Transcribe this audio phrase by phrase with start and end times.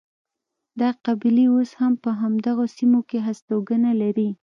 [0.79, 4.29] دا قبیلې اوس هم په همدغو سیمو کې هستوګنه لري.